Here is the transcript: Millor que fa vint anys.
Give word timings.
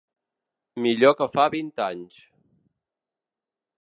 Millor 0.85 1.13
que 1.19 1.27
fa 1.35 1.45
vint 1.57 1.69
anys. 1.89 2.19